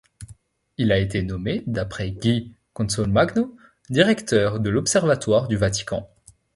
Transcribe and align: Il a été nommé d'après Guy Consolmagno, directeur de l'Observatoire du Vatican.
Il 0.79 0.91
a 0.91 0.97
été 0.97 1.21
nommé 1.21 1.61
d'après 1.67 2.09
Guy 2.09 2.55
Consolmagno, 2.73 3.55
directeur 3.91 4.59
de 4.59 4.71
l'Observatoire 4.71 5.47
du 5.47 5.57
Vatican. 5.57 6.09